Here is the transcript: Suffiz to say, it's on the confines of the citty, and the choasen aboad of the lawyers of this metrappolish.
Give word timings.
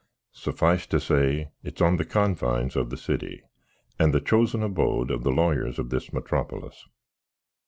Suffiz 0.33 0.87
to 0.87 0.99
say, 0.99 1.51
it's 1.63 1.79
on 1.79 1.97
the 1.97 2.05
confines 2.05 2.75
of 2.75 2.89
the 2.89 2.95
citty, 2.97 3.41
and 3.99 4.11
the 4.11 4.19
choasen 4.19 4.63
aboad 4.63 5.11
of 5.11 5.23
the 5.23 5.29
lawyers 5.29 5.77
of 5.77 5.91
this 5.91 6.09
metrappolish. 6.11 6.87